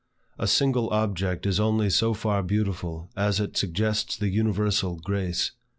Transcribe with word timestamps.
A 0.39 0.47
single 0.47 0.89
object 0.89 1.45
is 1.45 1.59
only 1.59 1.87
so 1.91 2.15
far 2.15 2.41
beautiful 2.41 3.11
as 3.15 3.39
it 3.39 3.55
suggests 3.55 4.17
this 4.17 4.31
universal 4.33 4.95
grace. 4.99 5.51